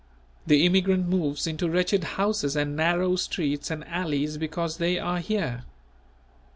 [0.47, 5.63] The immigrant moves into wretched houses and narrow streets and alleys because they are here.